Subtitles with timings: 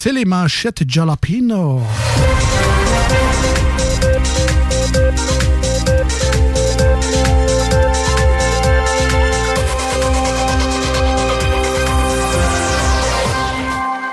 [0.00, 1.82] C'est les manchettes Jalapino.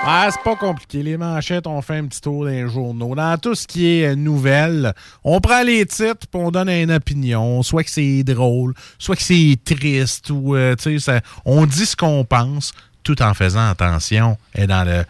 [0.08, 1.04] Ah, c'est pas compliqué.
[1.04, 3.14] Les manchettes, on fait un petit tour des journaux.
[3.14, 4.92] Dans tout ce qui est euh, nouvelles,
[5.24, 7.62] on prend les titres puis on donne une opinion.
[7.62, 12.26] Soit que c'est drôle, soit que c'est triste, ou euh, sais, on dit ce qu'on
[12.26, 15.06] pense tout en faisant attention et dans le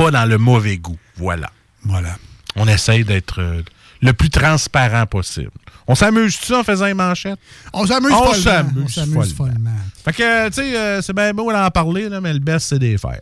[0.00, 0.96] pas dans le mauvais goût.
[1.16, 1.50] Voilà.
[1.84, 2.16] Voilà.
[2.56, 3.62] On essaye d'être euh,
[4.00, 5.50] le plus transparent possible.
[5.86, 7.38] On s'amuse-tu en faisant les manchettes?
[7.72, 9.54] On s'amuse On s'amuse On s'amuse follement.
[9.54, 9.70] follement.
[10.04, 12.78] Fait que, tu sais, euh, c'est bien beau d'en parler, là, mais le best, c'est
[12.78, 13.20] des faire.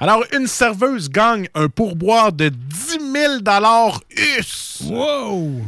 [0.00, 3.34] Alors, une serveuse gagne un pourboire de 10 000
[4.38, 4.82] US.
[4.84, 5.62] Wow!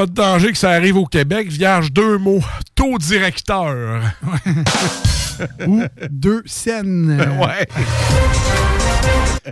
[0.00, 1.48] Pas de danger que ça arrive au Québec.
[1.48, 2.42] Vierge, deux mots.
[2.74, 4.00] Taux directeur.
[5.66, 7.20] Ou deux scènes.
[7.38, 7.68] ouais.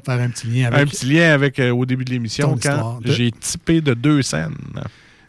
[0.06, 0.80] Faire un petit lien avec.
[0.80, 4.22] Un petit lien avec euh, au début de l'émission quand de- j'ai typé de deux
[4.22, 4.56] scènes.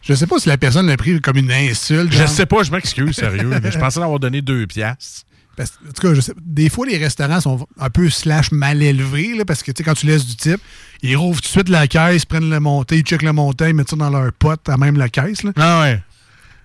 [0.02, 2.14] Je sais pas si la personne l'a pris comme une insulte.
[2.14, 2.30] Je genre.
[2.30, 3.50] sais pas, je m'excuse, sérieux.
[3.62, 5.26] mais je pensais avoir donné deux piastres.
[5.60, 8.82] Parce- en tout cas, je sais, des fois, les restaurants sont un peu slash mal
[8.82, 10.62] élevés, là, parce que tu sais, quand tu laisses du type,
[11.02, 13.74] ils rouvrent tout de suite la caisse, prennent le monté, ils checkent le montant, ils
[13.74, 15.44] mettent ça dans leur pote à même la caisse.
[15.44, 15.52] Là.
[15.58, 16.02] Ah ouais.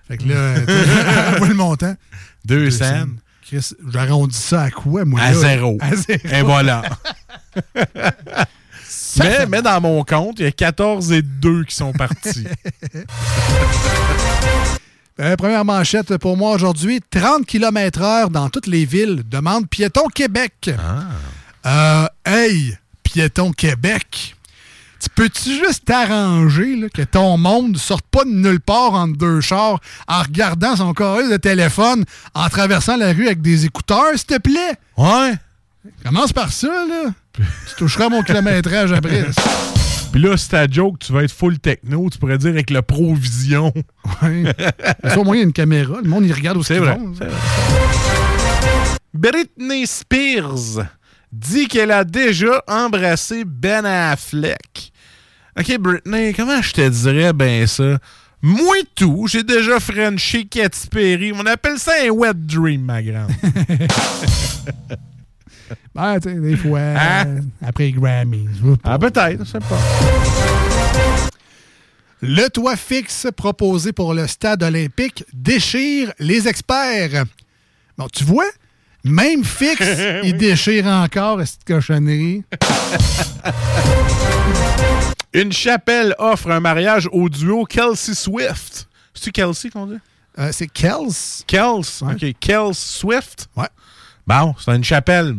[0.07, 1.93] Fait que là, vois le montant.
[2.45, 3.17] Deux, scènes.
[3.45, 5.19] Chris, j'arrondis ça à quoi, moi?
[5.19, 5.37] À là?
[5.39, 5.77] zéro.
[5.81, 6.21] À zéro.
[6.31, 6.83] Et voilà.
[9.19, 12.45] mais, mais dans mon compte, il y a 14 et 2 qui sont partis.
[15.17, 20.69] Euh, première manchette pour moi aujourd'hui 30 km/h dans toutes les villes, demande Piéton Québec.
[21.65, 24.35] Euh, hey, Piéton Québec,
[24.99, 29.39] tu peux-tu juste t'arranger que ton monde ne sorte pas de nulle part entre deux
[29.39, 32.03] chars en regardant son carré de téléphone,
[32.33, 34.75] en traversant la rue avec des écouteurs, s'il te plaît?
[34.97, 35.33] Ouais.
[36.03, 37.11] Commence par ça, là.
[37.37, 39.27] tu toucheras mon kilométrage après.
[40.15, 42.81] Puis là, si ta joke, tu vas être full techno, tu pourrais dire avec le
[42.81, 43.73] Provision.
[45.03, 45.99] Ça, au moins, il y a une caméra.
[46.01, 46.97] Le monde, il regarde où C'est c'est vrai,
[49.13, 50.85] Britney Spears
[51.33, 54.93] dit qu'elle a déjà embrassé Ben Affleck.
[55.59, 57.97] OK, Britney, comment je te dirais ben ça?
[58.41, 61.33] Moi tout, j'ai déjà Frenché Katy Perry.
[61.33, 63.31] On appelle ça un wet dream, ma grande.
[65.93, 67.27] Ben, tu sais, des fois, Hein?
[67.27, 68.47] euh, après les Grammys.
[68.83, 69.79] ah, peut-être, je sais pas.
[72.21, 77.25] Le toit fixe proposé pour le stade olympique déchire les experts.
[77.97, 78.45] Bon, tu vois,
[79.03, 79.83] même fixe,
[80.23, 82.43] il déchire encore cette cochonnerie?
[85.33, 88.87] Une chapelle offre un mariage au duo Kelsey Swift.
[89.13, 89.97] C'est-tu Kelsey qu'on dit?
[90.39, 91.11] Euh, c'est Kels.
[91.45, 91.81] Kels.
[92.01, 92.13] Ouais.
[92.13, 92.35] OK.
[92.39, 93.49] Kels Swift.
[93.55, 93.67] Ouais.
[94.27, 95.35] Bon, c'est une chapelle.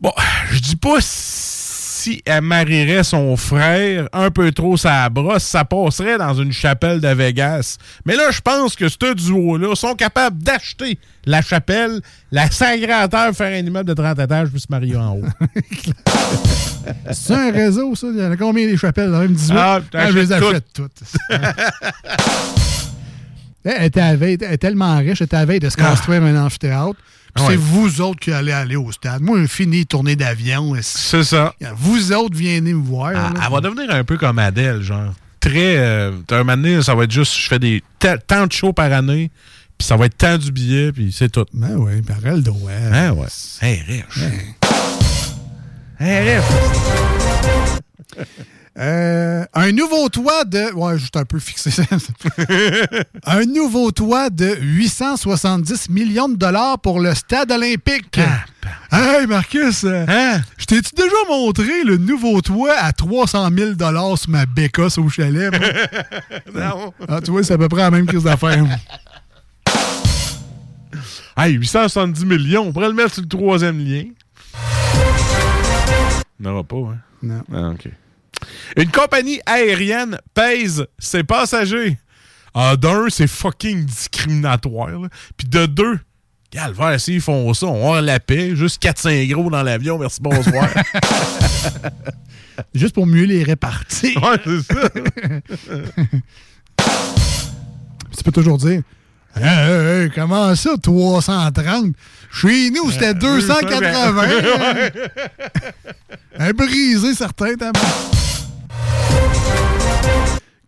[0.00, 0.12] Bon,
[0.50, 6.16] je dis pas si elle marierait son frère un peu trop sa brosse, ça passerait
[6.16, 7.76] dans une chapelle de Vegas.
[8.06, 12.00] Mais là, je pense que ce duo-là sont capables d'acheter la chapelle,
[12.32, 15.22] la sacrer à terre, faire un immeuble de 30 étages, puis se marier en haut.
[17.12, 18.06] C'est un réseau, ça?
[18.10, 19.10] Il y en a combien des chapelles?
[19.10, 19.54] Dans même 18?
[19.58, 21.02] Ah, Ah, je les achète toutes.
[23.64, 25.76] elle, était à la veille- elle est tellement riche, elle était à veille de se
[25.76, 26.96] construire un amphithéâtre.
[27.34, 27.48] Ah ouais.
[27.50, 29.22] C'est vous autres qui allez aller au stade.
[29.22, 30.74] Moi, fini tournée d'avion.
[30.82, 31.54] C'est ça.
[31.76, 33.10] Vous autres, venez me voir.
[33.10, 33.32] Elle, là.
[33.46, 35.12] elle va devenir un peu comme Adèle, genre.
[35.38, 35.76] Très.
[35.78, 37.36] Euh, un moment donné, ça va être juste.
[37.38, 39.30] Je fais des ta- tant de shows par année,
[39.78, 41.46] puis ça va être tant du billet, puis c'est tout.
[41.54, 42.72] Ben oui, par elle droit.
[42.72, 43.26] Hein, ouais.
[43.62, 44.24] Hey, riche.
[46.00, 47.80] RF.
[48.78, 50.72] Euh, un nouveau toit de.
[50.74, 51.70] Ouais, juste un peu fixé.
[53.26, 58.20] un nouveau toit de 870 millions de dollars pour le stade olympique.
[58.92, 60.40] Hey, Marcus, Hein?
[60.56, 65.08] je t'ai-tu déjà montré le nouveau toit à 300 000 dollars sur ma bécasse au
[65.08, 65.52] chalet?
[66.54, 66.92] Non.
[67.08, 68.64] ah, tu vois, c'est à peu près la même crise d'affaires.
[71.36, 72.66] Hey, 870 millions.
[72.68, 74.04] On pourrait le mettre sur le troisième lien.
[76.40, 76.98] N'aura pas, hein?
[77.22, 77.42] Non.
[77.52, 77.88] Ah, OK.
[78.76, 81.98] Une compagnie aérienne pèse ses passagers.
[82.54, 84.88] Ah, d'un, c'est fucking discriminatoire.
[84.88, 85.08] là.
[85.36, 85.98] Puis de deux,
[86.50, 88.56] calvaire, s'ils font ça, on va la paix.
[88.56, 89.98] Juste 400 gros dans l'avion.
[89.98, 90.68] Merci, bonsoir.
[92.74, 94.20] Juste pour mieux les répartir.
[94.22, 94.88] ouais, c'est ça.
[98.16, 98.82] Tu peux toujours dire
[99.36, 101.94] Hey, hey, hey, comment ça, 330
[102.32, 104.26] Chez nous, c'était 280.
[106.42, 107.52] Un brisé, certain.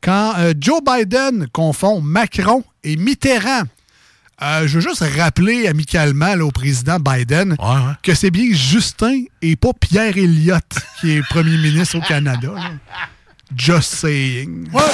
[0.02, 3.62] Quand euh, Joe Biden confond Macron et Mitterrand,
[4.42, 7.92] euh, je veux juste rappeler amicalement là, au président Biden Ouais, ouais.
[8.02, 10.64] que c'est bien Justin et pas Pierre Elliott
[11.00, 12.50] qui est premier ministre au Canada.
[12.54, 12.70] là.
[13.56, 14.68] Just saying.
[14.72, 14.90] What?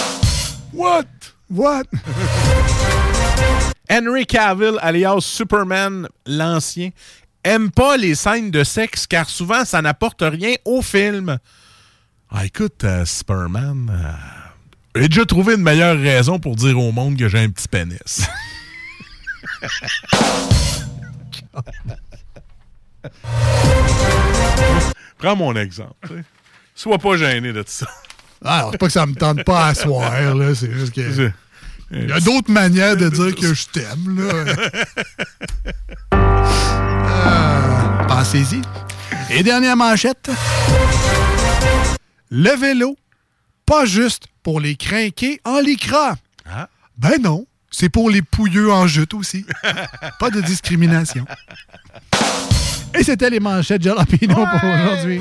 [0.72, 1.04] What?
[1.50, 1.84] What?
[3.90, 6.90] Henry Cavill, alias Superman, l'ancien,
[7.44, 11.38] aime pas les scènes de sexe car souvent ça n'apporte rien au film.
[12.30, 14.12] Ah, écoute, euh, Superman, euh,
[15.00, 18.26] j'ai déjà trouvé une meilleure raison pour dire au monde que j'ai un petit pénis.
[25.18, 26.22] Prends mon exemple.
[26.74, 27.86] Sois pas gêné de ça.
[28.44, 30.54] Ah, Alors, c'est pas que ça me tente pas à soir, là.
[30.54, 31.32] C'est juste que.
[31.90, 34.54] Il y a d'autres manières de dire que je t'aime, là.
[36.48, 38.62] Euh, Pensez-y.
[39.30, 40.30] Et dernière manchette.
[42.30, 42.96] Le vélo,
[43.66, 46.16] pas juste pour les crinqués en lycra.
[46.50, 46.68] Ah.
[46.96, 49.44] Ben non, c'est pour les pouilleux en jute aussi.
[50.18, 51.24] pas de discrimination.
[52.94, 55.20] Et c'était les manchettes Jalapino pour aujourd'hui.